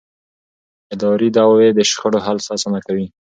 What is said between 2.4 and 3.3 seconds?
اسانه کوي.